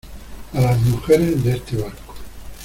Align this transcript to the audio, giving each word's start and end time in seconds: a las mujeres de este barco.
a 0.53 0.59
las 0.61 0.81
mujeres 0.81 1.43
de 1.43 1.57
este 1.57 1.75
barco. 1.77 2.15